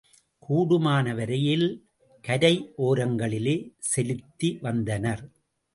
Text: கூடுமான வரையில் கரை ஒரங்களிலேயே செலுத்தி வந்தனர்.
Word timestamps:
கூடுமான 0.43 1.13
வரையில் 1.15 1.67
கரை 2.23 2.53
ஒரங்களிலேயே 2.77 3.57
செலுத்தி 3.91 4.57
வந்தனர். 4.61 5.23